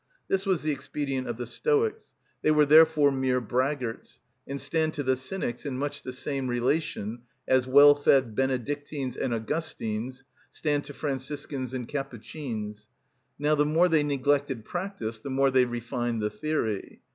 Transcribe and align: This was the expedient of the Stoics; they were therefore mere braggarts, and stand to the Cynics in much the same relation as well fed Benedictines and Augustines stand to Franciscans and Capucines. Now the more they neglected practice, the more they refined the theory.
This 0.27 0.47
was 0.47 0.63
the 0.63 0.71
expedient 0.71 1.27
of 1.27 1.37
the 1.37 1.45
Stoics; 1.45 2.15
they 2.41 2.49
were 2.49 2.65
therefore 2.65 3.11
mere 3.11 3.39
braggarts, 3.39 4.19
and 4.47 4.59
stand 4.59 4.95
to 4.95 5.03
the 5.03 5.15
Cynics 5.15 5.63
in 5.63 5.77
much 5.77 6.01
the 6.01 6.11
same 6.11 6.47
relation 6.47 7.19
as 7.47 7.67
well 7.67 7.93
fed 7.93 8.33
Benedictines 8.33 9.15
and 9.15 9.31
Augustines 9.31 10.23
stand 10.49 10.85
to 10.85 10.93
Franciscans 10.95 11.71
and 11.75 11.87
Capucines. 11.87 12.87
Now 13.37 13.53
the 13.53 13.63
more 13.63 13.87
they 13.89 14.01
neglected 14.01 14.65
practice, 14.65 15.19
the 15.19 15.29
more 15.29 15.51
they 15.51 15.65
refined 15.65 16.19
the 16.19 16.31
theory. 16.31 16.99